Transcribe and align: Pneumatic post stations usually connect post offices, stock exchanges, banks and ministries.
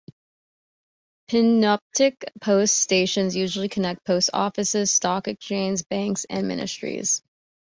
Pneumatic 1.27 2.31
post 2.41 2.75
stations 2.75 3.35
usually 3.35 3.69
connect 3.69 4.03
post 4.03 4.31
offices, 4.33 4.89
stock 4.89 5.27
exchanges, 5.27 5.83
banks 5.83 6.25
and 6.27 6.47
ministries. 6.47 7.21